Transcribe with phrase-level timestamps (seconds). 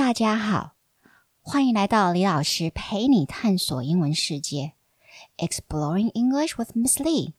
[0.00, 0.76] 大家好，
[1.42, 4.72] 欢迎来到李老师陪你探索英文世界
[5.36, 7.34] ，Exploring English with Miss Lee。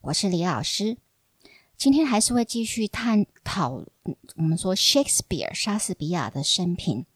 [0.00, 0.98] 我是李老师，
[1.76, 3.84] 今天还是会继续探讨
[4.34, 7.06] 我们说 Shakespeare 莎士比亚的生平。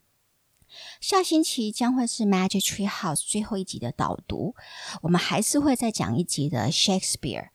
[1.00, 4.54] 下星期将会是 Magic Tree House 最后一集的导读，
[5.02, 7.48] 我们还是会再讲一集的 Shakespeare。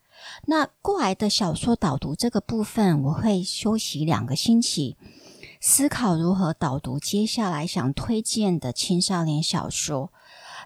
[0.47, 4.97] 那过来的小说导读这个部分，我会休息两个星期。
[5.63, 10.11] 思考如何导读接下来想推荐的青少年小说。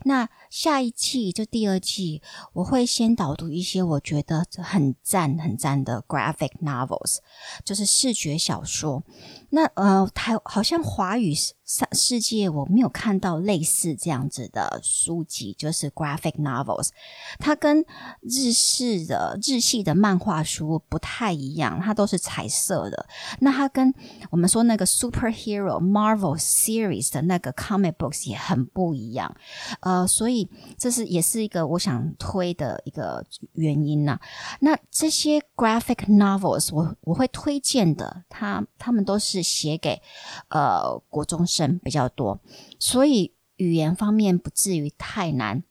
[0.03, 2.21] 那下一季就第二季，
[2.53, 7.17] 我会先导读一些我觉得很赞很赞的 graphic novels，
[7.65, 9.03] 就是视觉小说。
[9.49, 11.53] 那呃，台好像华语世
[11.91, 16.89] 世界我没有看到类似这样子的书籍，就是 graphic novels。
[17.37, 17.83] 它跟
[18.21, 23.05] 日式的日系的漫画书不太一样，它都是彩色的。
[23.39, 23.93] 那它跟
[24.29, 29.35] 我们说那个 superhero Marvel series 的那个 comic books 也很不一样。
[29.81, 30.44] 呃，所以
[30.77, 34.19] 这是也是一个我想推的一个原因呐。
[34.59, 39.45] 那这些 graphic novels 我我会推荐的，他他们都是。
[39.45, 40.01] 写给
[40.49, 42.39] 呃国中生比较多，
[42.79, 45.63] 所以语言方面不至于太难。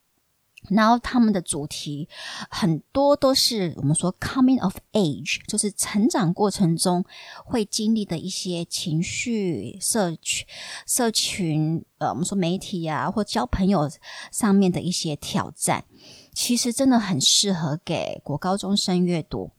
[0.70, 2.08] 然后他们的主题
[2.50, 7.04] 很多都是我们说 coming of age，就是成长过程中
[7.44, 10.46] 会经历的一些情绪、社群、
[10.86, 13.90] 社群呃，我们说媒体啊，或交朋友
[14.32, 15.84] 上面的一些挑战，
[16.32, 19.50] 其实真的很适合给国高中生阅读。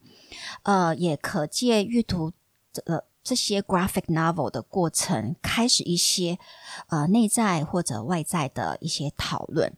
[0.64, 2.32] 呃，也可借阅读
[2.72, 3.02] 这呃。
[3.26, 6.38] 这些 graphic novel 的过程，开始一些
[6.86, 9.76] 呃内在或者外在的一些讨论。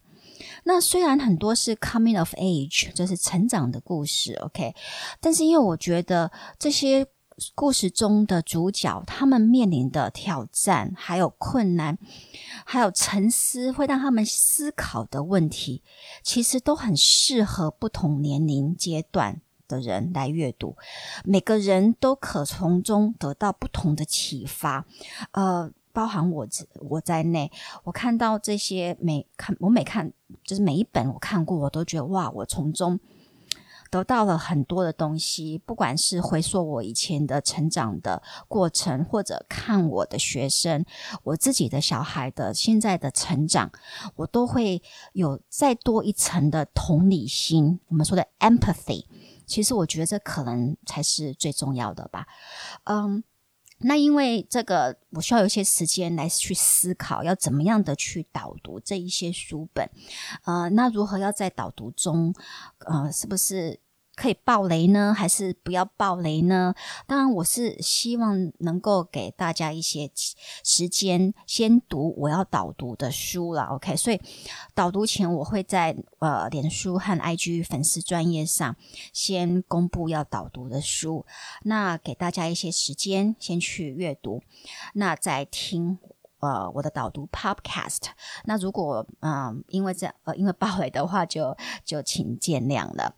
[0.65, 4.75] 那虽然很多是 coming of age，这是成长的故事，OK，
[5.21, 7.07] 但是因为我觉得这些
[7.55, 11.99] 故事中的主角他们面临的挑战，还有困难，
[12.65, 15.83] 还有沉思，会让他们思考的问题，
[16.23, 19.41] 其实都很适合不同年龄阶段。
[19.69, 20.79] 的人来阅读，
[21.25, 24.87] 每个人都可从中得到不同的启发，
[25.33, 26.47] 呃，包含我
[26.89, 27.51] 我在内，
[27.85, 30.13] 我看到这些每看我每看
[30.45, 32.99] 就是每一本我看过，我都觉得哇，我从中
[33.91, 40.85] 得到了很多的东西，不管是回溯我以前的成长的过程，或者看我的学生，
[41.23, 43.71] 我自己的小孩的现在的成长，
[44.17, 44.83] 我都会
[45.15, 49.07] 有再多一层的同理心，我们说的 empathy。
[49.47, 52.27] 其实我觉得这可能才是最重要的吧，
[52.85, 53.25] 嗯，
[53.81, 59.89] 那因为这个我需要有一些时间来去思考，要怎么样的去导读这一些书本，
[60.45, 62.35] 呃，那如何要在导读中，
[62.87, 63.81] 呃，是不是？
[64.19, 66.75] 可以爆雷呢，还是不要爆雷呢？
[67.07, 70.11] 当然，我是希望能够给大家一些
[70.65, 73.67] 时间先读我要导读的书了。
[73.67, 74.21] OK，所以
[74.75, 78.75] 导读前我会在呃脸书和 IG 粉丝专业上
[79.13, 81.25] 先公布要导读的书，
[81.63, 84.43] 那给大家一些时间先去阅读，
[84.95, 86.01] 那再听。
[86.41, 88.09] 呃，我的导读 Podcast，
[88.45, 93.15] 那如果嗯，因为这呃，因为爆雷的话，就就请见谅了。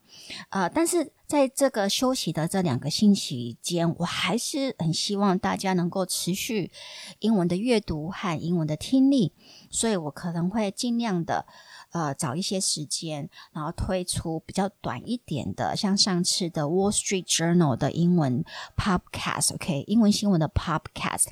[0.48, 6.70] 呃，但是在这个休息的这两个星期间，我还是很希望大家能够持续
[7.18, 9.32] 英文的阅读和英文的听力，
[9.70, 11.46] 所以我可能会尽量的。
[11.92, 18.44] 呃，找一些时间，然后推出比较短一点的，像上次的《Wall Street Journal》的英文
[18.76, 21.26] Podcast，OK，英文新闻的 Podcast，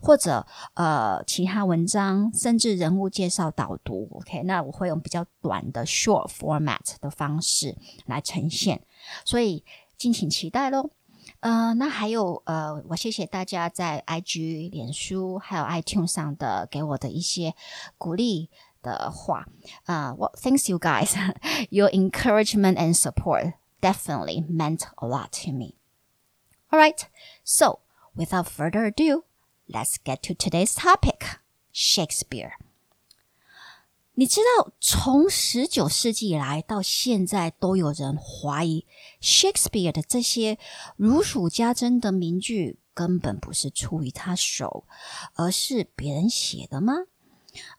[0.00, 7.76] 或者呃其他文章，甚至人物介绍导读，OK，那我会用比较短的 Short Format 的方式
[8.06, 8.82] 来呈现，
[9.24, 9.64] 所以
[9.96, 10.90] 敬请期待喽。
[11.38, 17.54] 呃，那还有呃，我谢谢大家在 IG、脸书还有 iTunes 上的给我的一些
[17.96, 18.50] 鼓励。
[18.81, 19.47] 的话，
[19.85, 21.13] 呃，Well, thanks you guys.
[21.69, 25.75] Your encouragement and support definitely meant a lot to me.
[26.69, 26.99] All right,
[27.43, 27.79] so
[28.15, 29.23] without further ado,
[29.67, 31.37] let's get to today's topic:
[31.73, 32.53] Shakespeare.
[34.19, 38.87] 你知道，从十九世纪以来到现在，都有人怀疑
[39.21, 40.57] Shakespeare 的这些
[40.95, 44.85] 如数家珍的名句根本不是出于他手，
[45.35, 46.93] 而是别人写的吗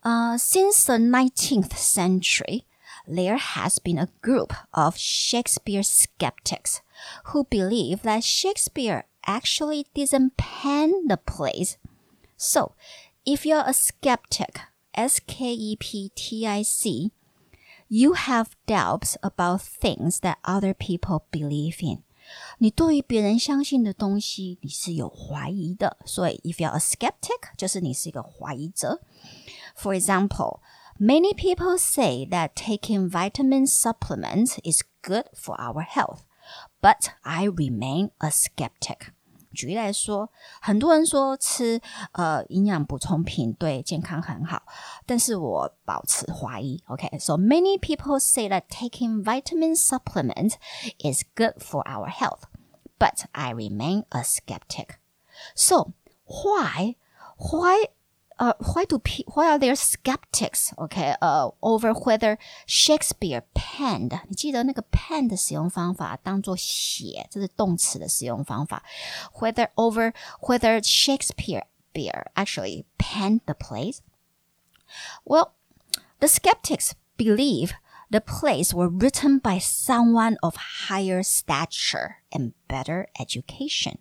[0.02, 2.64] ？uh, since the 19th century,
[3.06, 6.82] there has been a group of Shakespeare skeptics
[7.26, 11.78] who believe that Shakespeare actually didn't pen the plays.
[12.36, 12.72] So,
[13.24, 14.60] if you're a skeptic,
[14.94, 17.12] S K E P T I C,
[17.88, 22.02] you have doubts about things that other people believe in.
[22.58, 25.96] 你对于别人相信的东西，你是有怀疑的。
[26.04, 29.00] 所以，if you're a skeptic，就是你是一个怀疑者。
[29.74, 30.60] For example,
[30.98, 36.24] many people say that taking vitamin supplements is good for our health,
[36.80, 39.12] but I remain a skeptic.
[39.54, 41.80] 举例来说，很多人说吃
[42.12, 44.62] 呃营养补充品对健康很好，
[45.06, 46.82] 但是我保持怀疑。
[46.86, 47.40] OK，so、okay?
[47.40, 50.52] many people say that taking vitamin supplement
[50.98, 52.42] is good for our health,
[52.98, 54.98] but I remain a skeptic.
[55.56, 55.94] So
[56.26, 56.96] why
[57.38, 57.88] why
[58.38, 60.72] uh, why do pe- why are there skeptics?
[60.78, 68.84] Okay, uh, over whether Shakespeare penned 你记得那个 pen 的使用方法当做写，这是动词的使用方法。
[69.40, 71.64] Whether over whether Shakespeare
[72.34, 73.98] actually penned the plays?
[75.24, 75.50] Well,
[76.20, 77.72] the skeptics believe
[78.10, 80.56] the plays were written by someone of
[80.88, 83.98] higher stature and better education.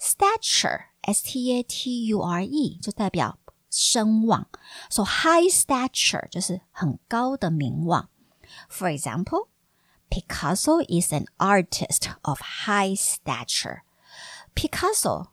[0.00, 3.38] Stature, S-T-A-T-U-R-E，就代表
[3.72, 4.48] 声望。
[4.90, 8.08] So high stature 就是很高的名望。
[8.70, 9.48] For example,
[10.10, 13.80] Picasso is an artist of high stature.
[14.54, 15.28] Picasso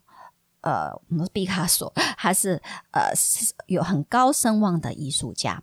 [0.60, 1.00] 呃，
[1.32, 2.60] 毕卡索他是
[2.90, 3.12] 呃
[3.66, 5.62] 有很高声望的艺术家。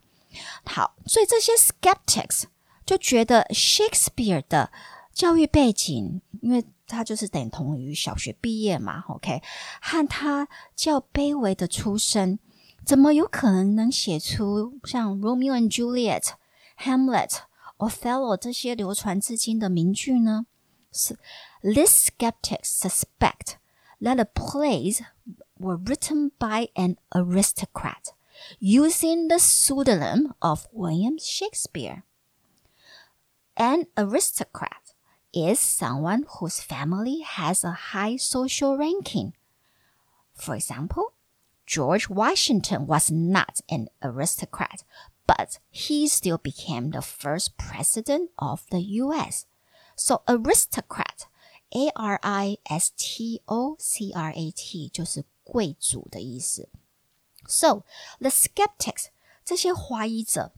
[0.66, 2.46] 好，所以这些 skeptics
[2.86, 4.72] 就觉得 Shakespeare 的
[5.14, 9.44] 教育背景，因为他就是等同于小学毕业嘛，OK，
[9.82, 12.40] 和他较卑微的出身。
[12.88, 20.46] 怎么有可能能写出像《Romeo and Juliet》、《Hamlet》、《Othello》这些流传至今的名句呢？
[20.92, 21.18] 是
[21.62, 23.56] These skeptics suspect
[24.02, 25.02] that the plays
[25.58, 28.14] were written by an aristocrat
[28.60, 32.04] using the pseudonym of William Shakespeare.
[33.56, 34.94] An aristocrat
[35.32, 39.34] is someone whose family has a high social ranking.
[40.34, 41.14] For example,
[41.68, 44.84] George Washington was not an aristocrat,
[45.26, 49.46] but he still became the first president of the US.
[49.96, 51.28] So aristocrat,
[51.74, 56.70] A R I S T O C R A T 就是贵族的意思。
[57.48, 57.84] So
[58.20, 59.08] the skeptics
[59.46, 60.52] 这些怀疑者，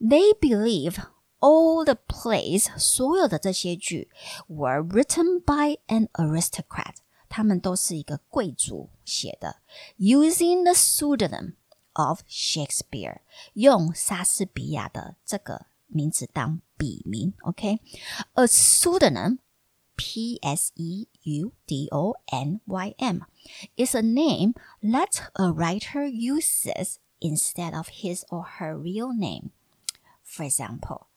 [0.00, 0.96] they believe
[1.38, 4.10] all the plays 所有的这些剧
[4.48, 6.96] were written by an aristocrat
[7.34, 9.56] 他们都是一个贵族写的，
[9.98, 11.54] using the pseudonym
[11.92, 13.20] of Shakespeare，
[13.54, 17.34] 用莎士比亚的这个名字当笔名。
[17.42, 23.20] OK，a pseudonym。P S E U D O N Y M
[23.76, 29.50] is a name that a writer uses instead of his or her real name.
[30.24, 31.08] For example,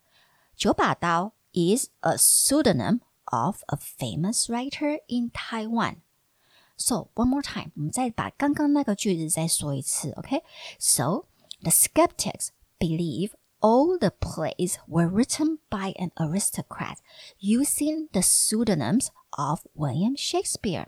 [0.58, 6.02] 九把刀 is a pseudonym of a famous writer in Taiwan.
[6.78, 11.26] So one more time，我们再把刚刚那个句子再说一次，OK？So
[11.62, 12.48] the skeptics
[12.80, 16.98] believe all the plays were written by an aristocrat
[17.40, 20.88] using the pseudonyms of William Shakespeare。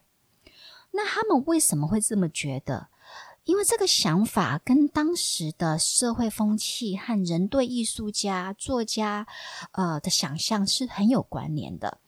[0.92, 2.88] 那他们为什么会这么觉得？
[3.44, 9.28] 因为这个想法跟当时的社会风气和人对艺术家、作家
[9.74, 12.00] 呃的想象是很有关联的。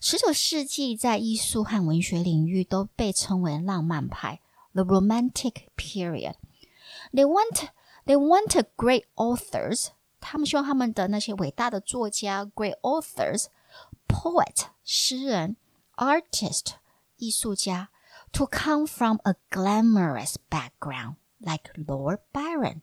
[0.00, 4.40] 十九世纪在艺术和文学领域都被称为浪漫派
[4.72, 7.68] （the Romantic Period）。They want
[8.04, 9.88] they wanted great authors，
[10.20, 15.56] 他们希望他们的那些伟大的作家 （great authors），poet 诗人，
[15.96, 16.74] artist
[17.16, 17.88] 艺术家，
[18.32, 22.82] to come from a glamorous background like Lord Byron。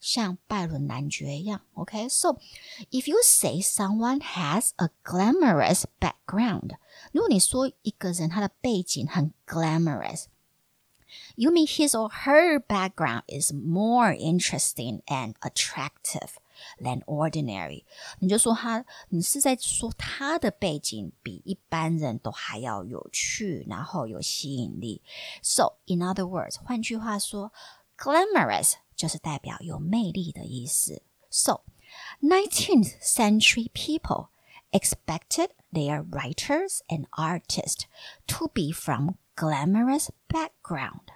[0.00, 1.62] 像拜伦男爵一样。
[1.74, 2.40] OK，so、okay?
[2.90, 6.76] if you say someone has a glamorous background，
[7.12, 16.32] 如果你说一个人他的背景很 glamorous。You mean his or her background is more interesting and attractive
[16.78, 17.84] than ordinary？
[18.18, 25.02] 你就说他，你是在说他的背景比一般人都还要有趣，然后有吸引力。
[25.42, 27.52] So in other words，换句话说，
[27.96, 31.02] glamorous 就是代表有魅力的意思。
[31.30, 31.62] So,
[32.20, 34.28] 19th century people
[34.70, 37.84] expected their writers and artists
[38.26, 41.12] to be from glamorous background.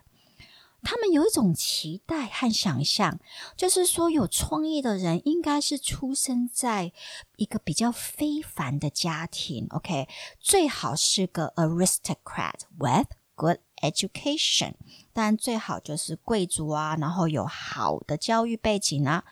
[0.82, 3.20] 他们有一种期待和想象，
[3.54, 6.92] 就是说，有创意的人应该是出生在
[7.36, 14.73] 一个比较非凡的家庭，OK，最好是个 aristocrat with good education，
[15.13, 19.25] 当然最好就是贵族啊，然后有好的教育背景啊。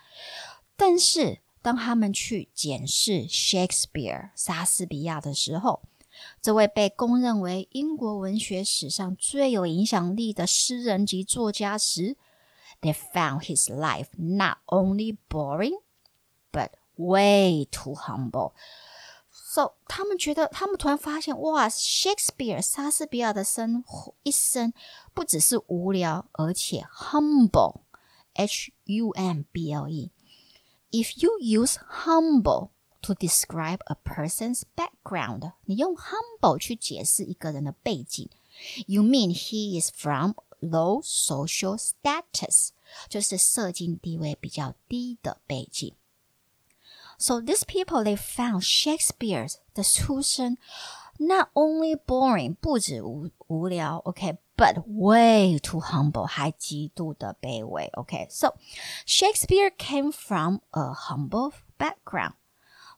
[0.75, 5.83] 但是当他们去检视 Shakespeare 莎士比亚的时候
[6.41, 12.17] 这位被公认为英国文学史上最有影响力的诗人及作家时
[12.81, 15.81] ，they found his life not only boring
[16.51, 18.53] but way too humble.
[19.52, 24.72] So 他们觉得，他们突然发现，哇，Shakespeare 莎士比亚的生活一生
[25.14, 32.70] 不只是无聊，而且 humble，H U M B L E。If you use humble
[33.02, 38.28] to describe a person's background，你用 humble 去解释一个人的背景，
[38.86, 42.70] you mean he is from low social status，
[43.08, 45.94] 就是社经地位比较低的背景。
[47.22, 50.56] so these people they found Shakespeare's 的出身
[51.18, 57.88] not only boring 不止无无聊，OK。But way too humble，还极度的卑微。
[57.92, 58.56] OK，so
[59.06, 62.32] Shakespeare came from a humble background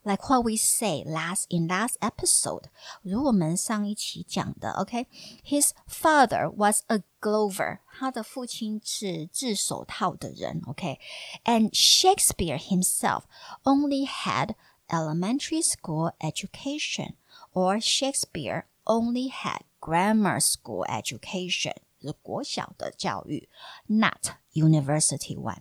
[0.04, 2.64] like what we say last in last episode，
[3.02, 5.74] 如我们上一期讲的，OK，his、okay?
[5.86, 11.72] father was a Glover，他的父亲是制手套的人，OK，and、okay?
[11.72, 13.24] Shakespeare himself
[13.64, 14.54] only had
[14.88, 17.16] elementary school education,
[17.52, 23.50] or Shakespeare only had grammar school education，是国小的教育，
[23.86, 25.58] not university one，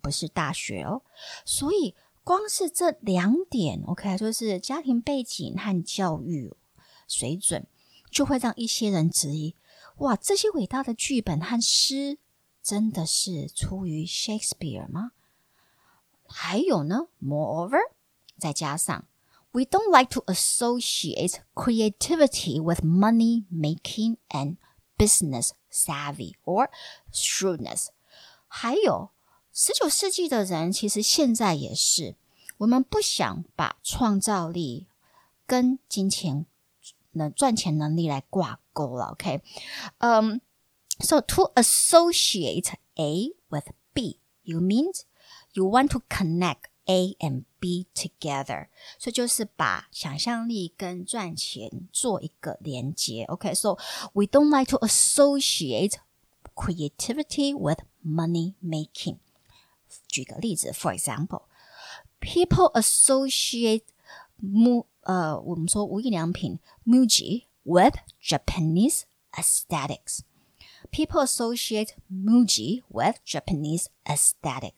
[0.00, 1.02] 不是大学哦，
[1.44, 1.94] 所以。
[2.26, 6.54] 光是这两点，OK，就是家庭背景和教育
[7.08, 7.66] 水准，
[8.10, 9.56] 就会让一些人质疑：
[9.96, 12.18] 哇，这些伟大的剧本和诗
[12.62, 15.12] 真的是出于 Shakespeare 吗？
[16.28, 17.80] 还有呢，Moreover，
[18.38, 19.06] 再加上
[19.50, 24.56] We don't like to associate creativity with money making and
[24.96, 26.70] business savvy or
[27.12, 27.88] shrewdness，
[28.46, 29.10] 还有。
[29.56, 32.16] 十九世纪的人其实现在也是，
[32.58, 34.86] 我们不想把创造力
[35.46, 36.46] 跟金钱
[37.12, 39.12] 能赚钱能力来挂钩了。
[39.12, 39.42] OK，
[39.98, 40.40] 嗯、
[41.00, 44.90] um,，so to associate A with B, you mean
[45.52, 48.68] you want to connect A and B together，
[48.98, 53.24] 所以就是把想象力跟赚钱做一个连接。
[53.24, 54.10] OK，so、okay?
[54.14, 55.96] we don't like to associate
[56.54, 59.18] creativity with money making。
[60.16, 63.84] 举个例子，for example，people associate
[64.36, 74.74] 木呃，我们说无印良品 Muji with Japanese aesthetics。People associate Muji with Japanese aesthetic。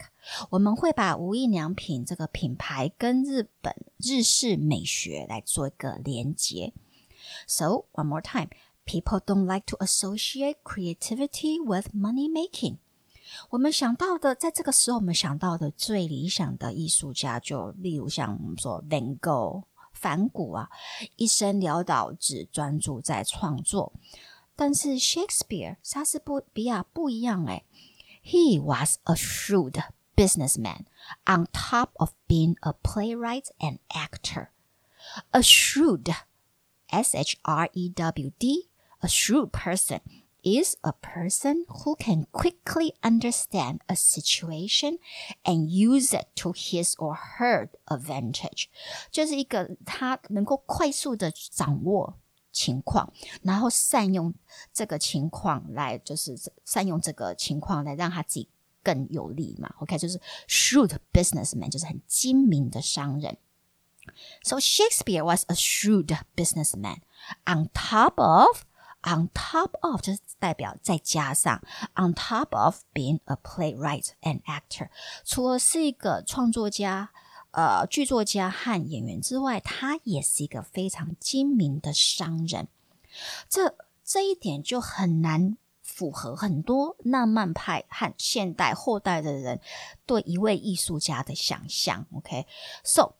[0.50, 6.72] 我们会把无印良品这个品牌跟日本日式美学来做一个连接。
[7.46, 8.50] So one more time,
[8.84, 12.76] people don't like to associate creativity with money making.
[13.50, 20.68] 我们想到的，在这个时候，我们想到的最理想的艺术家，就例如像我们说 Van Gogh、梵谷啊，
[21.16, 23.92] 一生潦倒，只专注在创作。
[24.56, 27.64] 但是 Shakespeare 莎士比亚不一样诶
[28.22, 29.82] He was a shrewd
[30.14, 30.84] businessman
[31.26, 34.48] on top of being a playwright and actor.
[35.32, 36.14] A shrewd,
[36.86, 38.68] S H R E W D,
[39.00, 40.00] a shrewd person
[40.42, 44.98] is a person who can quickly understand a situation
[45.44, 48.66] and use it to his or her advantage，
[49.10, 52.18] 就是一个他能够快速的掌握
[52.52, 53.12] 情况，
[53.42, 54.34] 然后善用
[54.72, 58.48] 这个情况来，就是善用这个情况来让他自己
[58.82, 59.74] 更有利嘛。
[59.78, 63.38] OK，就是 shrewd businessman，就是很精明的商人。
[64.42, 66.98] So Shakespeare was a shrewd businessman.
[67.46, 68.64] On top of
[69.02, 71.62] on top of 就是代表再加上
[71.94, 74.88] on top of being a playwright and actor，
[75.24, 77.10] 除了是一个创作家、
[77.50, 82.68] 呃剧作家和演员之外，他也是一个非常精明的商人。
[83.48, 89.60] 这这一点就很难符合很多浪漫派和现代后代的人
[90.06, 92.06] 对一位艺术家的想象。
[92.12, 93.14] OK，so、okay?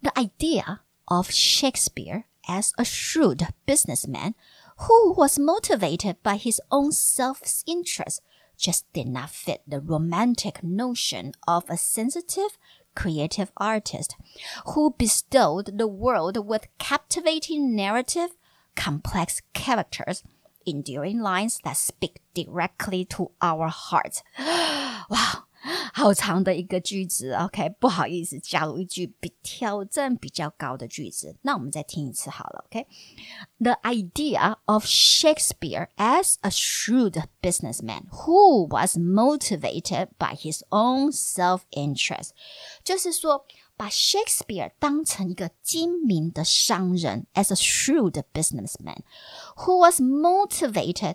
[0.00, 4.34] the idea of Shakespeare as a shrewd businessman
[4.81, 8.21] Who was motivated by his own self interest
[8.57, 12.57] just did not fit the romantic notion of a sensitive,
[12.95, 14.15] creative artist
[14.67, 18.31] who bestowed the world with captivating narrative,
[18.75, 20.23] complex characters,
[20.65, 24.23] enduring lines that speak directly to our hearts.
[24.39, 25.45] wow!
[25.94, 31.36] 好长的一个句子，OK，不好意思，加入一句比挑战比较高的句子。
[31.42, 42.30] 那我们再听一次好了，OK？The idea of Shakespeare as a shrewd businessman who was motivated by his own self-interest，
[42.82, 43.46] 就是说
[43.76, 48.98] 把 Shakespeare 当成一个精明的商人，as a shrewd businessman
[49.56, 51.14] who was motivated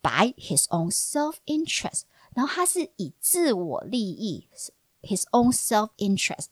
[0.00, 2.02] by his own self-interest。
[2.34, 4.48] 然后他是以自我利益，
[5.02, 6.46] his own self-interest，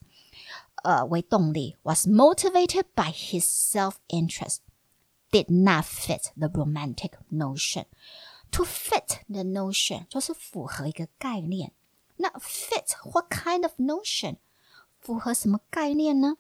[0.85, 7.87] 呃为动力，was motivated by his self-interest。Did not fit the romantic notion.
[8.51, 11.73] To fit the notion 就是符合一个概念。
[12.17, 14.37] 那 fit what kind of notion？
[15.01, 16.37] 符合什么概念呢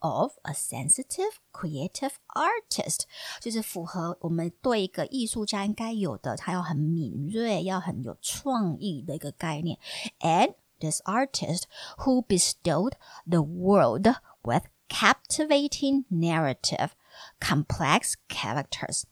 [0.00, 3.02] ？Of a sensitive, creative artist，
[3.40, 9.78] 就是符合我们对一个艺术家应该有的，他要很敏锐，要很有创意的一个概念。
[10.18, 11.66] And this artist
[11.98, 16.90] who bestowed the world with captivating narrative,
[17.38, 19.04] complex characters.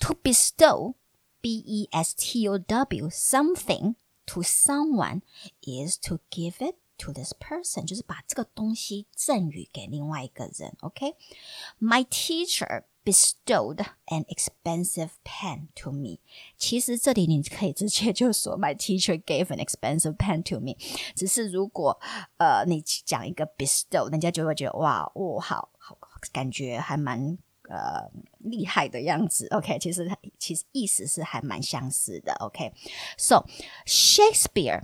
[0.00, 0.94] To bestow,
[1.40, 3.94] B E S T O W, something
[4.26, 5.22] to someone
[5.62, 10.76] is to give it to this person，就是把这个东西赠予给另外一个人。
[10.80, 16.18] OK，My teacher bestowed an expensive pen to me。
[16.58, 20.76] 其实这里你可以直接就说 My teacher gave an expensive pen to me。
[21.14, 21.98] 只是如果
[22.36, 25.96] 呃你讲一个 bestow，人家就会觉得哇哦好好
[26.32, 27.38] 感觉还蛮
[27.70, 28.10] 呃
[28.40, 29.46] 厉害的样子。
[29.52, 32.34] OK，其实其实意思是还蛮相似的。
[32.40, 33.46] OK，so
[33.86, 34.82] Shakespeare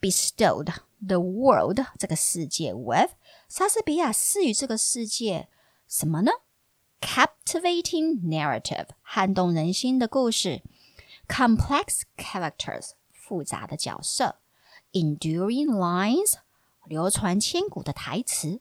[0.00, 0.72] bestowed
[1.04, 3.10] the world 这个世界 with
[3.48, 5.48] 莎士比亚赐予这个世界
[5.86, 6.32] 什么呢？
[7.00, 10.62] captivating narrative 撼动人心的故事，
[11.28, 14.40] complex characters 复杂的角色，
[14.92, 16.34] enduring lines
[16.86, 18.60] 流传千古的台词，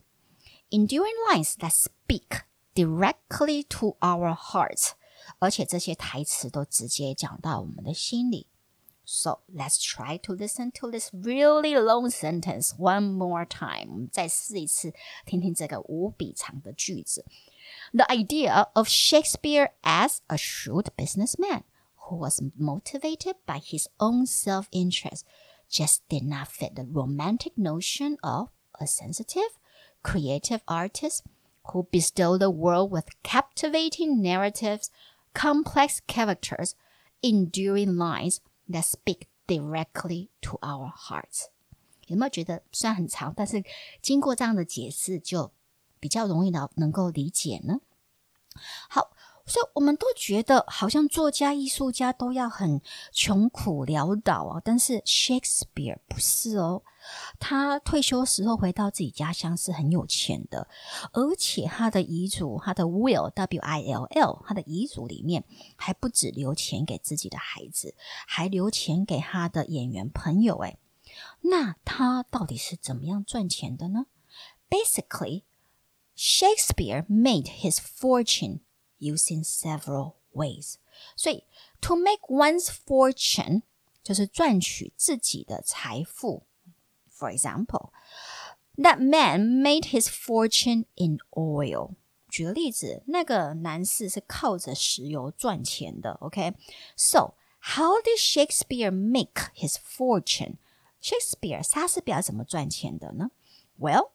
[0.70, 2.42] enduring lines that speak
[2.76, 4.92] directly to our hearts，
[5.40, 8.48] 而且这些台词都直接讲到我们的心里。
[9.13, 14.09] So let's try to listen to this really long sentence one more time.
[14.15, 14.93] The
[18.09, 21.65] idea of Shakespeare as a shrewd businessman
[21.97, 25.27] who was motivated by his own self-interest
[25.69, 29.59] just did not fit the romantic notion of a sensitive,
[30.05, 31.25] creative artist
[31.73, 34.89] who bestowed the world with captivating narratives,
[35.35, 36.77] complex characters,
[37.25, 41.47] enduring lines, that speak directly to our hearts。
[42.07, 43.63] 有没有觉得虽然很长，但是
[44.03, 45.53] 经过这样的解释，就
[45.99, 47.81] 比较容易的能够理解呢？
[48.89, 49.17] 好。
[49.47, 52.81] 所以我们都觉得好像作家、艺术家都要很
[53.13, 56.83] 穷苦潦倒啊，但是 Shakespeare 不是哦。
[57.39, 60.69] 他退休时候回到自己家乡是很有钱的，
[61.13, 65.45] 而且他的遗嘱，他的 will W I L L，他的遗嘱里面
[65.77, 67.95] 还不止留钱给自己的孩子，
[68.27, 70.59] 还留钱给他的演员朋友。
[70.59, 70.79] 诶，
[71.41, 74.07] 那他到底是怎么样赚钱的呢
[74.69, 75.45] ？Basically,
[76.15, 78.61] Shakespeare made his fortune.
[79.00, 80.76] using several ways.
[81.16, 81.44] 所以，
[81.82, 83.64] to make one's fortune
[84.04, 86.44] 就是赚取自己的财富。
[87.12, 87.92] For example,
[88.78, 91.96] that man made his fortune in oil.
[92.30, 96.18] 举个例子，那个男士是靠着石油赚钱的。
[96.22, 97.34] OK，so、okay?
[97.76, 100.58] how did Shakespeare make his fortune?
[101.02, 103.32] Shakespeare 莎士比亚怎么赚钱的呢？
[103.80, 104.12] Well,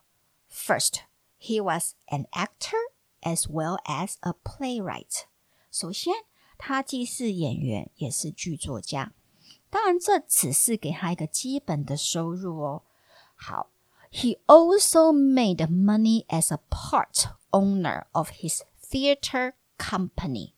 [0.51, 1.01] first
[1.39, 2.77] he was an actor
[3.26, 5.24] as well as a playwright。
[5.72, 6.14] 首先，
[6.58, 9.12] 他既是演员，也是剧作家。
[9.70, 12.84] 当然，这只是给他一个基本的收入哦。
[13.36, 13.72] 好
[14.12, 20.54] ，He also made money as a part owner of his theater company。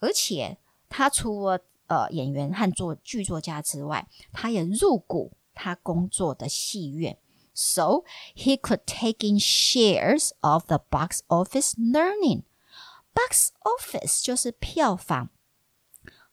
[0.00, 0.58] 而且，
[0.90, 7.16] 他除了呃演员和做剧作家之外，他也入股他工作的戏院。
[7.55, 8.03] so
[8.35, 12.43] he could take in shares of the box office earning.
[13.13, 15.29] Box office 就是票房。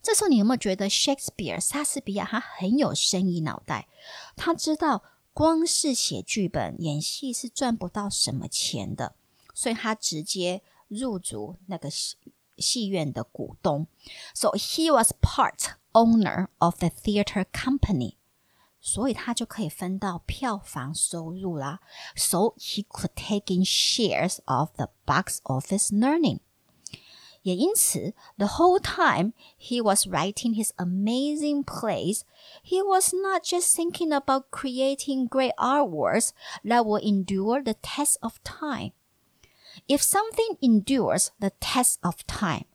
[0.01, 3.88] 这时候你有没有觉得 Shakespeare 莎士比亚他很有生意脑袋？
[4.37, 9.14] 他知道光是写剧本、演戏是赚不到什么钱的，
[9.53, 12.17] 所以他直接入主那个戏
[12.57, 13.87] 戏院的股东。
[14.35, 18.14] So he was part owner of the theater company.
[18.83, 21.81] 所以他就可以分到票房收入啦。
[22.17, 26.41] So he could take in shares of the box office earning.
[27.43, 32.23] 也因此，the whole time he was writing his amazing plays,
[32.62, 36.33] he was not just thinking about creating great artworks
[36.64, 38.93] that will endure the test of time.
[39.87, 42.67] If something endures the test of time,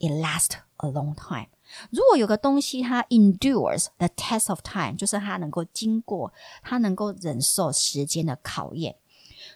[0.00, 1.48] it lasts a long time.
[1.90, 8.96] 如果有个东西它 endures the test of time，就是它能够经过，它能够忍受时间的考验，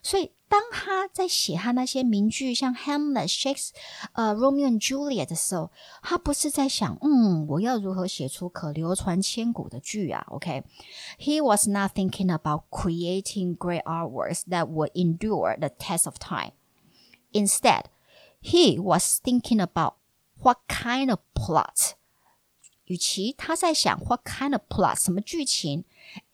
[0.03, 3.71] 所以当他在写他那些名句，像 Hamlet、Shakespeare、
[4.15, 5.71] 呃 Romeo and Juliet 的时候，
[6.03, 10.27] 他不是在想，嗯，我要如何写出可流传千古的句啊？
[10.29, 16.51] OK，He was not thinking about creating great artworks that would endure the test of time.
[17.33, 17.85] Instead,
[18.43, 19.95] he was thinking about
[20.43, 21.93] what kind of plot
[22.87, 25.85] 与其他在想 what kind of plot 什么剧情，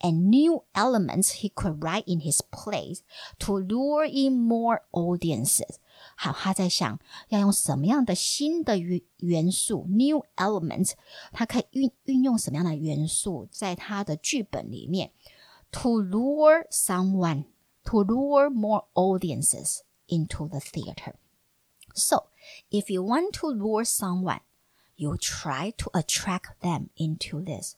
[0.00, 3.00] and new elements he could write in his plays
[3.38, 5.76] to lure in more audiences。
[6.16, 6.98] 好，他在想
[7.28, 10.92] 要用什么样的新的元元素 new element，
[11.32, 15.12] 他可以运运用什么样的元素在他的剧本里面，
[15.70, 17.44] to lure someone
[17.84, 22.28] to lure more audiences into the theater。So,
[22.70, 24.40] if you want to lure someone
[25.00, 27.76] you try to attract them into this.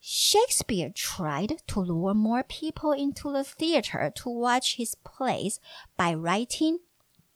[0.00, 5.58] Shakespeare tried to lure more people into the theater to watch his plays
[5.96, 6.80] by writing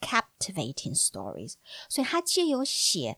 [0.00, 1.54] captivating stories.
[1.88, 3.16] 所以他借由写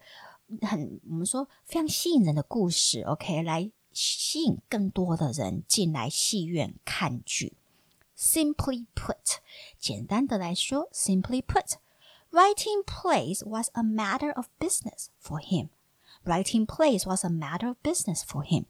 [0.63, 7.57] 很我们说非常吸引人的故事，OK，来吸引更多的人进来戏院看剧。
[8.17, 9.39] Simply put，
[9.79, 11.77] 简单的来说，Simply put。
[12.33, 15.71] Writing plays was a matter of business for him.
[16.25, 18.67] Writing plays was a matter of business for him.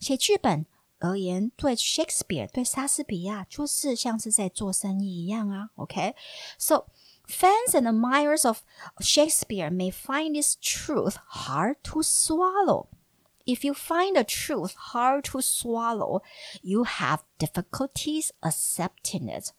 [0.00, 0.64] 写剧本
[0.98, 5.68] 而言，对 Shakespeare 对莎士比亚就是像是在做生意一样啊。
[5.74, 6.84] OK，so、okay?
[7.28, 8.60] fans and admirers of
[9.00, 12.86] Shakespeare may find this truth hard to swallow.
[13.44, 16.22] If you find the truth hard to swallow,
[16.62, 19.50] you have difficulties accepting it.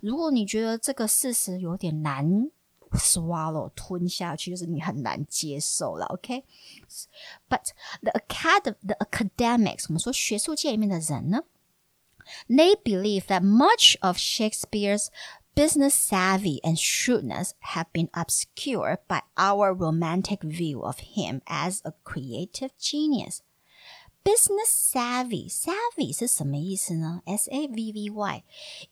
[0.00, 2.50] 如果你觉得这个事实有点难
[2.92, 11.44] swallow 吞下去，就是你很难接受了，OK？But the acad the academics，我们说学术界里面的人呢，
[12.48, 15.08] they believe that much of Shakespeare's
[15.54, 21.92] business savvy and shrewdness have been obscured by our romantic view of him as a
[22.04, 23.40] creative genius.
[24.22, 27.22] Business savvy, savvy 是什么意思呢？
[27.26, 28.44] S A V V Y.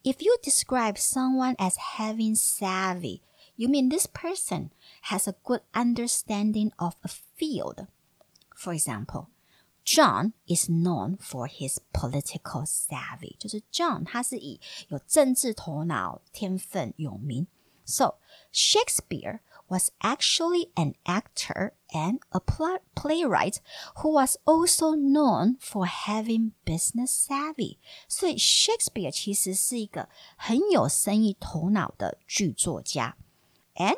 [0.05, 3.21] If you describe someone as having savvy,
[3.59, 4.71] you mean this person
[5.03, 7.87] has a good understanding of a field.
[8.57, 9.29] For example,
[9.85, 13.37] John is known for his political savvy.
[13.39, 17.47] 就是 John 他是以有政治头脑天分有名。
[17.85, 18.15] So
[18.51, 22.41] Shakespeare was actually an actor and a
[22.95, 23.61] playwright
[23.97, 27.79] who was also known for having business savvy.
[28.09, 33.17] 所以 Shakespeare 其实是一个很有生意头脑的剧作家。
[33.79, 33.97] and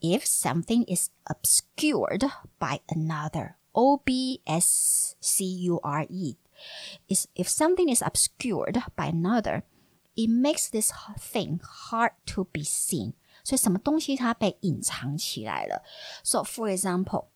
[0.00, 2.24] if something is obscured
[2.58, 6.36] by another, O B S C U R E,
[7.08, 9.64] is if something is obscured by another,
[10.16, 13.14] it makes this thing hard to be seen.
[13.42, 15.82] 所以什么东西它被隐藏起来了。
[16.22, 17.28] So for example,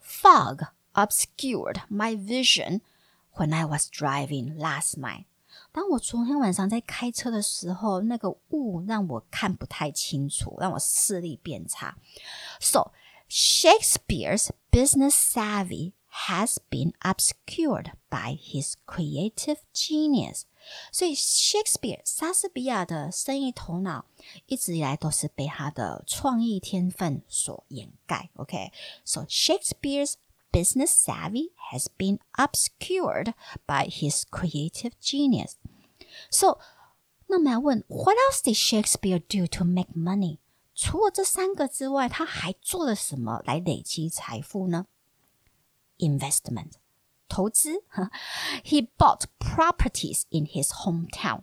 [0.00, 2.80] fog obscured my vision
[3.34, 5.26] when I was driving last night.
[5.72, 11.96] 当我昨天晚上在开车的时候，那个雾让我看不太清楚，让我视力变差。
[12.60, 12.92] So
[13.28, 15.92] Shakespeare's business savvy
[16.26, 20.42] has been obscured by his creative genius。
[20.92, 24.04] 所以 Shakespeare 莎士比亚的生意头脑
[24.46, 28.28] 一直以来都是被他的创意天分所掩盖。
[28.34, 30.14] OK，so Shakespeare's
[30.52, 33.32] business savvy has been obscured
[33.66, 35.52] by his creative genius.
[36.30, 36.58] So,
[37.26, 40.38] 那么要问，What else did Shakespeare do to make money？
[40.74, 44.86] 除了这三个之外，他还做了什么来累积财富呢？
[45.98, 46.72] Investment，
[47.28, 47.82] 投资。
[48.64, 51.42] He bought properties in his hometown。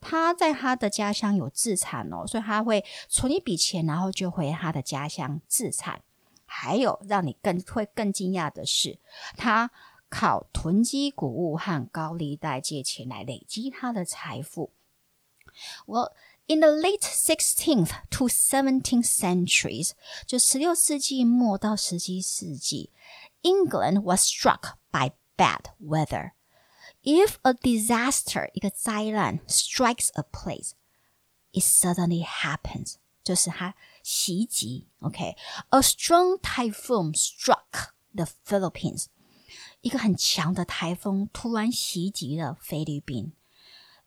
[0.00, 6.02] 他在他的家乡有自产哦，所以他会存一笔钱，然后就回他的家乡自产。
[6.44, 8.98] 还有让你更会更惊讶的是，
[9.36, 9.70] 他
[10.08, 14.72] 靠囤积谷物和高利贷借钱来累积他的财富。
[15.86, 16.12] Well,
[16.46, 19.92] in the late 16th to 17th centuries，
[20.26, 22.90] 就十六世纪末到十七世纪，
[23.42, 26.32] England was struck by bad weather.
[27.02, 30.72] If a disaster 一个灾难 strikes a place,
[31.52, 32.96] it suddenly happens.
[33.24, 34.88] 就是它袭击。
[35.00, 39.06] OK，a strong typhoon struck the Philippines。
[39.80, 43.32] 一个很强的台风突然袭击了菲律宾。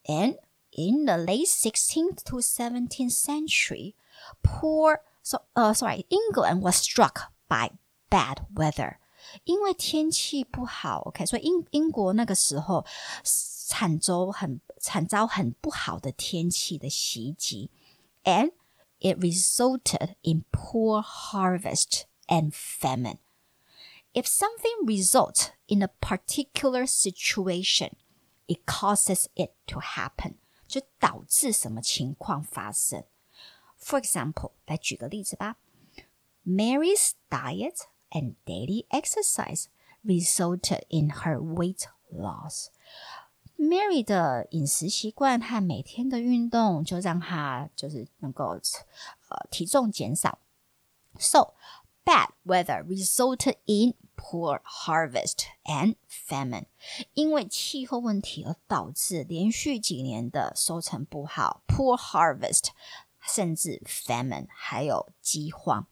[0.05, 0.37] And
[0.71, 3.95] in the late 16th to 17th century,
[4.41, 7.71] poor so uh sorry, England was struck by
[8.09, 8.97] bad weather.
[9.43, 12.85] 因为天气不好，OK，所以英英国那个时候
[13.23, 17.71] 惨遭很惨遭很不好的天气的袭击，
[18.23, 18.51] and
[18.99, 23.17] it resulted in poor harvest and famine.
[24.13, 27.91] If something results in a particular situation,
[28.47, 30.35] it causes it to happen.
[30.67, 33.03] 就导致什么情况发生。
[33.77, 35.57] For example，来举个例子吧。
[36.45, 39.65] Mary's diet and daily exercise
[40.03, 42.67] resulted in her weight loss.
[43.57, 48.59] Mary 的饮食习惯和每天的运动，就让她就是能够
[49.29, 50.39] 呃体重减少。
[51.17, 51.53] So
[52.09, 56.65] bad weather resulted in poor harvest and famine，
[57.13, 62.69] 因为气候问题而导致连续几年的收成不好，poor harvest，
[63.27, 65.87] 甚至 famine，还有饥荒。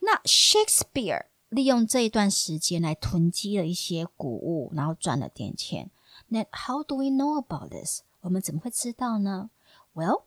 [0.00, 5.90] 那 Shakespeare 利用这一段时间来囤积了一些谷物，然后赚了点钱。
[6.28, 8.02] 那 How do we know about this？
[8.20, 9.50] 我们怎么会知道呢？
[9.94, 10.22] Well。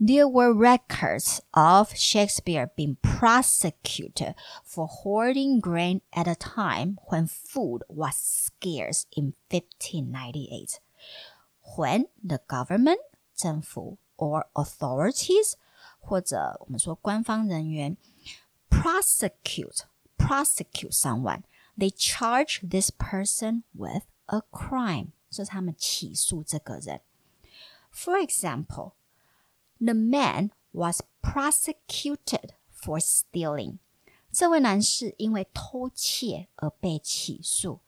[0.00, 7.82] there were records of Shakespeare being prosecuted for hoarding grain at a time when food
[7.88, 10.80] was scarce in 1598.
[11.76, 13.00] When the government,
[13.36, 15.56] 政府 or authorities
[15.98, 17.96] 或者我们说官方人员
[18.70, 19.84] prosecute
[20.16, 21.42] prosecute someone,
[21.76, 25.12] they charge this person with a crime.
[25.30, 27.00] 是他们起诉这个人。
[27.92, 28.92] For example,
[29.83, 33.79] the man was prosecuted for stealing.
[34.31, 37.81] 这位男士因为偷窃而被起诉。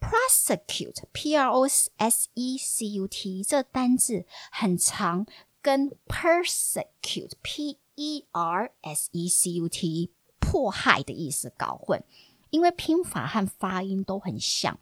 [0.00, 1.90] prosecute, p r o s
[2.34, 5.26] e c u t 这单字很长，
[5.60, 12.04] 跟 persecute, p e r s e c u t 迫害的意思搞混，
[12.50, 14.78] 因为拼法和发音都很像。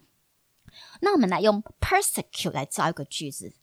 [1.01, 3.53] 那我们来用 persecute 来造一个句子，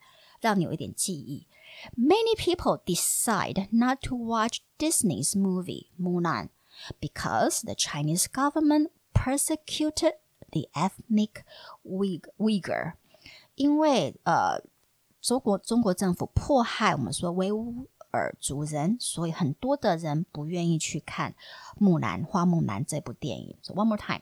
[0.40, 1.46] 让你有一点记忆。
[1.95, 6.49] Many people decide not to watch Disney's movie Mulan
[6.99, 10.13] because the Chinese government persecuted
[10.51, 11.43] the ethnic
[11.85, 12.93] Uyghur.
[13.55, 14.63] 因为呃，
[15.21, 21.31] 中国中国政府迫害我们说维吾 尔族人，所以很多的人不愿意去看《
[21.77, 23.55] 木兰》《花木兰》这部电影。
[23.61, 24.21] So one more time,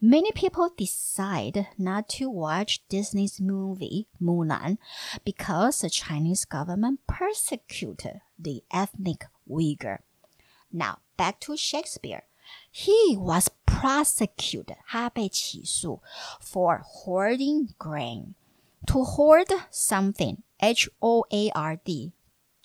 [0.00, 4.78] many people decide not to watch Disney's movie Mulan
[5.24, 9.98] because the Chinese government persecuted the ethnic Uyghur.
[10.70, 12.22] Now back to Shakespeare.
[12.70, 14.76] He was prosecuted.
[14.86, 16.02] 他被起诉
[16.40, 18.34] for hoarding grain.
[18.86, 22.12] To hoard something, H O A R D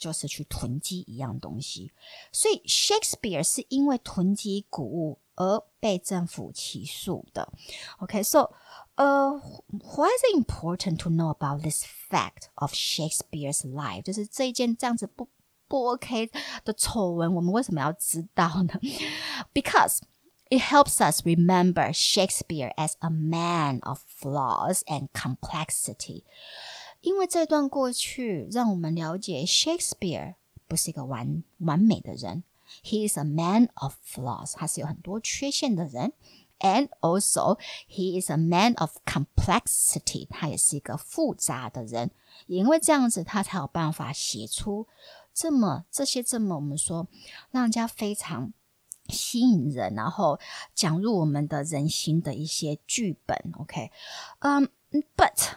[0.03, 1.91] 就是去囤积一样东西，
[2.31, 7.51] 所以 Shakespeare 是因为囤积谷物而被政府起诉的。
[7.99, 8.53] OK，so、okay,
[8.95, 14.03] 呃、uh,，why is it important to know about this fact of Shakespeare's life？
[14.03, 15.27] 就是这一件这样子不
[15.67, 16.31] 不 OK
[16.63, 18.79] 的丑闻，我们为什么要知道呢？
[19.53, 19.99] Because
[20.49, 26.23] it helps us remember Shakespeare as a man of flaws and complexity.
[27.04, 30.36] 因为这段过去，让我们了解 Shakespeare
[30.66, 32.44] 不是一个完完美的人
[32.82, 36.14] ，He is a man of flaws，他是有很多缺陷的人
[36.60, 37.58] ，and also
[37.90, 42.10] he is a man of complexity，他也是一个复杂的人。
[42.46, 44.86] 因为这样子，他才有办法写出
[45.34, 47.06] 这么这些这么我们说
[47.50, 48.54] 让人家非常
[49.08, 50.40] 吸引人，然后
[50.74, 53.36] 讲入我们的人心的一些剧本。
[53.58, 53.90] OK，
[54.38, 54.70] 嗯、
[55.14, 55.56] ，But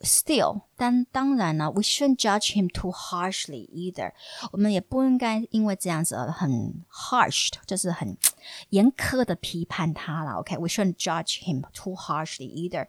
[0.00, 4.12] Still，但当然呢，we shouldn't judge him too harshly either。
[4.52, 8.14] 我们也不应该因为这样子而很 harsh，就是很
[8.68, 10.32] 严苛的批判他了。
[10.32, 12.86] OK，we shouldn't judge him too harshly either,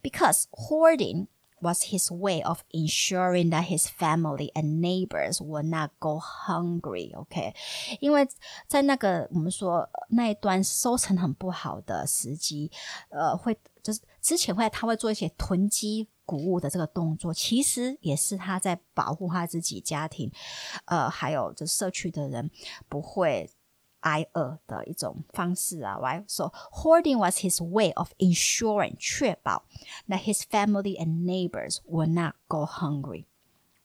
[0.00, 1.26] because hoarding
[1.60, 7.14] was his way of ensuring that his family and neighbors will not go hungry.
[7.14, 7.54] OK，
[8.00, 8.26] 因为
[8.66, 12.70] 在那个我们说那一段收成很不好的时机，
[13.10, 16.08] 呃，会就是之前会他会做一些囤积。
[16.28, 20.30] 谷物的这个动作，其实也是他在保护他自己家庭，
[20.86, 22.50] 呃，还有这社区的人
[22.88, 23.50] 不会
[24.00, 25.96] 挨饿的一种方式啊。
[25.98, 26.24] Right?
[26.26, 29.64] So hoarding was his way of ensuring 确保
[30.08, 33.26] that his family and neighbors will not go hungry.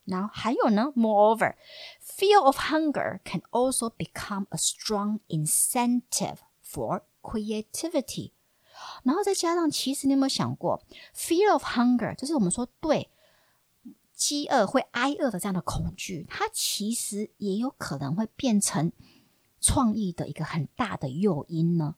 [0.05, 1.55] Now, 还有呢，moreover,
[2.01, 8.31] fear of hunger can also become a strong incentive for creativity.
[9.03, 10.81] 然后再加上，其实你有没有想过，
[11.15, 13.09] fear of hunger，就是我们说对
[14.13, 18.91] 饥饿会挨饿的这样的恐惧，它其实也有可能会变成
[19.61, 21.95] 创意的一个很大的诱因呢。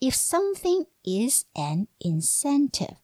[0.00, 2.96] If something is an incentive,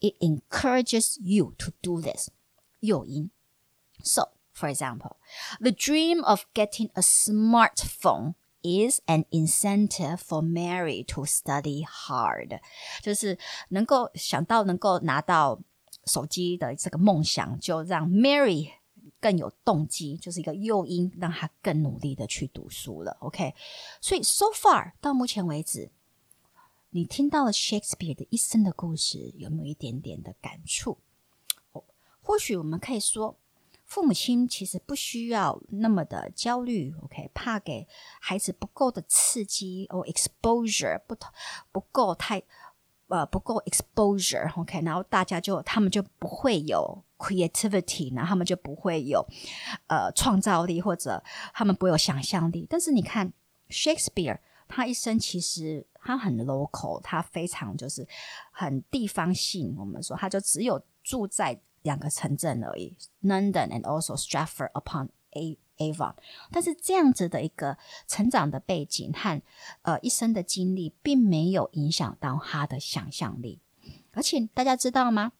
[0.00, 2.28] it encourages you to do this.
[2.80, 3.30] 诱因.
[4.02, 5.16] So, for example,
[5.60, 8.34] the dream of getting a smartphone
[8.67, 12.59] is an incentive for Mary to study hard，
[13.01, 13.37] 就是
[13.69, 15.59] 能够想到能够拿到
[16.05, 18.71] 手机的这个梦想，就让 Mary
[19.21, 23.15] 更有动机，就是一个诱因，让她更努力的去读书了。
[23.21, 23.55] OK，
[24.01, 25.89] 所以 so far 到目前为止，
[26.89, 30.97] 你听到了 Shakespeare 的一生的故事，有没有一点点的感触？
[32.21, 33.37] 或许我们可以说。
[33.87, 37.87] 父母亲其实不需要那么的焦虑，OK，怕给
[38.19, 41.15] 孩子不够的刺激或 exposure 不
[41.71, 42.43] 不够太
[43.07, 49.25] 呃不够 exposure，OK，然后大家就他们就不会有 creativity，然后他们就不会有
[49.87, 51.23] 呃创造力或者
[51.53, 52.67] 他们不会有想象力。
[52.69, 53.31] 但是你看
[53.69, 58.05] Shakespeare，他一生其实他很 local，他非常就是
[58.51, 59.73] 很地方性。
[59.79, 61.61] 我们说他就只有住在。
[61.86, 65.08] 两个城镇而已，London and also Stratford upon
[65.78, 66.14] Avon。
[66.50, 67.76] 但是这样子的一个
[68.06, 69.42] 成长的背景和
[69.82, 73.60] 呃一生的经历，并没有影响到他的想象力。
[74.12, 75.32] 而且大家知道吗？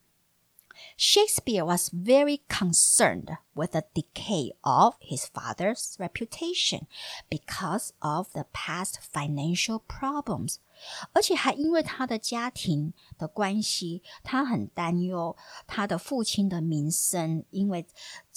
[0.96, 6.86] Shakespeare was very concerned with the decay of his father's reputation
[7.28, 10.56] because of the past financial problems.
[11.13, 15.35] 而且还因为他的家庭的关系，他很担忧
[15.65, 17.45] 他的父亲的名声。
[17.49, 17.85] 因为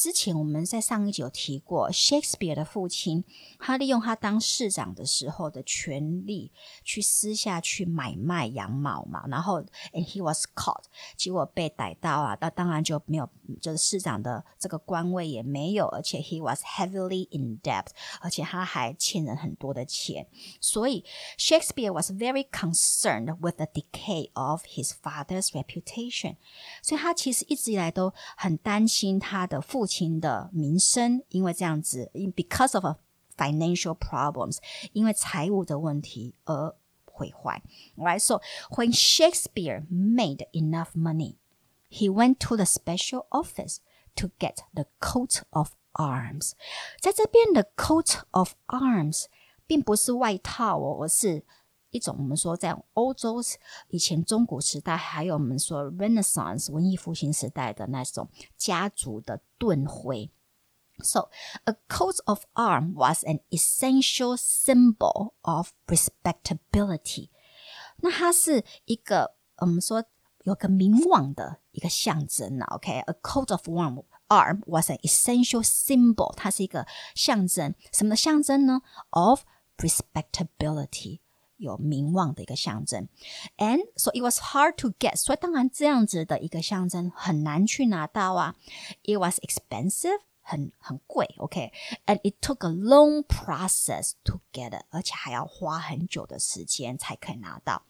[0.00, 3.22] 之前我们在上一集有提过，Shakespeare 的父亲，
[3.58, 6.50] 他利用他当市长的时候的权利，
[6.82, 9.26] 去私下去买卖羊毛嘛。
[9.26, 9.60] 然后
[9.92, 10.84] ，and he was caught，
[11.18, 13.28] 结果被逮到啊，那当然就没有，
[13.60, 17.88] 就是市长的这个官位也没有，而且 he was heavily in debt，
[18.22, 20.26] 而且他还欠人很多的钱。
[20.62, 21.04] 所以
[21.36, 26.36] ，Shakespeare was very concerned with the decay of his father's reputation，
[26.82, 32.95] 所以他其实一直以来都很担心他的父亲的名声，因为这样子，because of a
[33.37, 34.57] financial problems，
[34.93, 36.75] 因为财务的问题而
[37.05, 37.61] 毁坏。
[37.97, 41.35] Right, so when Shakespeare made enough money,
[41.89, 43.77] he went to the special office
[44.15, 46.51] to get the coat of arms。
[46.99, 49.25] 在这边的 coat of arms
[49.65, 51.43] 并不是外套哦，而是
[51.91, 53.41] 一种我们说在欧洲
[53.87, 60.29] 以前中古时代，还有我们说 Renaissance 文艺复兴时代的那种家族的盾徽。
[60.99, 61.29] So
[61.65, 67.29] a coat of arm was an essential symbol of respectability。
[67.97, 70.03] 那它是一个我们说
[70.43, 72.75] 有个名望的一个象征啊。
[72.75, 76.33] OK，a coat of arm arm was an essential symbol。
[76.35, 78.81] 它是一个象征，什么的象征呢？
[79.11, 79.43] Of
[79.77, 81.19] respectability。
[81.59, 83.07] 有名望的一个象征，
[83.57, 88.55] and so it was hard to get，所以当然这样子的一个象征很难去拿到啊，
[89.03, 97.83] it was expensive，很很贵，OK，and it took a long process to get it，而且还要花很久的时间才可以拿到。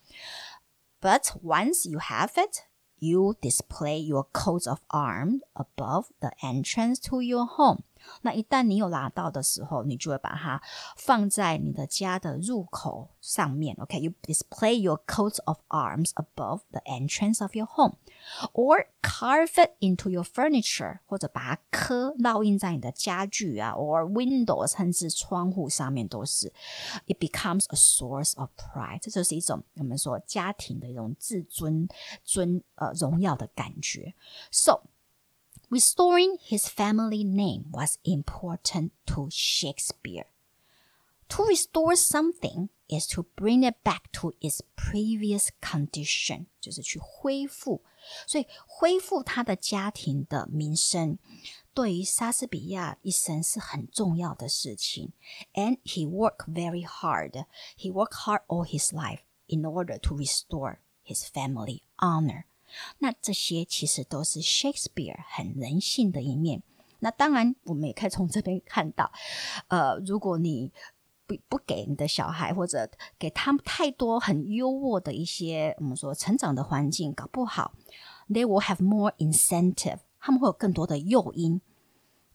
[1.01, 2.61] But once you have it,
[2.97, 7.81] you display your coat of arms above the entrance to your home.
[8.21, 10.61] 那一旦你有拿到的时候，你就会把它
[10.95, 13.75] 放在你的家的入口上面。
[13.79, 14.15] OK，you、okay?
[14.21, 17.95] display your coat of arms above the entrance of your home,
[18.53, 26.53] or carve it into your furniture，或者把它刻烙印在你的家具啊，or windows，甚至窗户上面都是。
[27.07, 31.88] It becomes a source of pride，这就是一种我们说家庭的一种自尊、
[32.23, 34.13] 尊呃荣耀的感觉。
[34.51, 34.83] So
[35.69, 40.27] Restoring his family name was important to Shakespeare.
[41.29, 47.81] To restore something is to bring it back to its previous condition，就是去恢复。
[48.27, 51.17] 所以恢复他的家庭的名声，
[51.73, 55.13] 对于莎士比亚一生是很重要的事情。
[55.55, 57.45] And he worked very hard.
[57.75, 62.43] He worked hard all his life in order to restore his family honor.
[62.98, 66.62] 那这些其实都是 Shakespeare 很人性的一面。
[67.00, 69.11] 那当然，我们也可以从这边看到，
[69.68, 70.70] 呃，如果你
[71.26, 77.72] 不不给你的小孩或者给他们太多很优渥的一些我们说成长的环境，搞不好
[78.28, 81.61] ，they will have more incentive，他们会有更多的诱因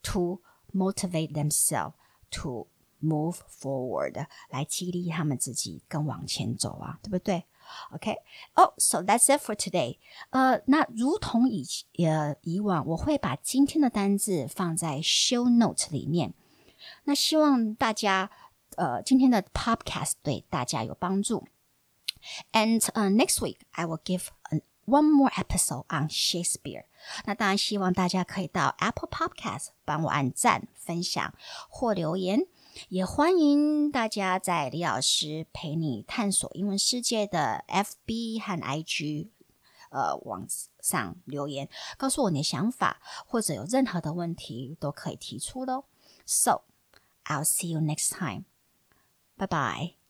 [0.01, 0.41] ，to
[0.73, 1.93] motivate themselves
[2.31, 2.67] to
[2.99, 7.45] move forward，来激励他们自己更往前走啊，对不对？
[7.92, 8.16] ？OK，
[8.54, 9.98] 哦，So that's it for today。
[10.30, 11.64] 呃，那如同以
[11.98, 16.34] 呃以往，我会把今天的单字放在 show note 里面。
[17.04, 18.30] 那希望大家
[18.76, 21.46] 呃今天的 podcast 对大家有帮助。
[22.52, 26.84] And uh, next week I will give an one more episode on Shakespeare。
[27.24, 31.32] 那当然，希望大家可以到 Apple Podcast 帮我按赞、分享
[31.70, 32.46] 或留言。
[32.89, 39.29] 也欢迎大家在李老师陪你探索英文世界的 FB 和 IG
[39.89, 40.45] 呃网
[40.81, 45.85] 上留言，告诉我你的想法，或者有任何的问题都可以提出喽。
[46.25, 46.63] So
[47.25, 48.45] I'll see you next time.
[49.37, 50.04] Bye bye.